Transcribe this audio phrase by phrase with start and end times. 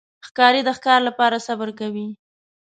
[0.27, 2.07] ښکاري د ښکار لپاره صبر کوي.